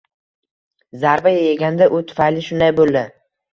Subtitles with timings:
[1.03, 3.07] Zarba yeganda u tufayli shunday bo’li